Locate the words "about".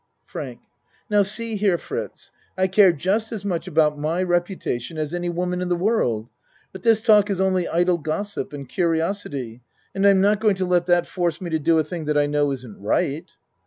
3.67-3.99